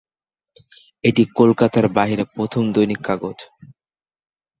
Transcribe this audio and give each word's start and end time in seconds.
এটি 1.03 1.23
কলকাতার 1.37 1.85
বাইরে 1.97 2.23
প্রথম 2.35 2.63
দৈনিককাগজ। 2.73 3.37